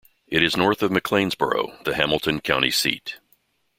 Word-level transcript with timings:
It 0.25 0.41
is 0.41 0.57
north 0.57 0.81
of 0.81 0.89
McLeansboro, 0.89 1.83
the 1.83 1.93
Hamilton 1.93 2.41
County 2.41 2.71
seat. 2.71 3.19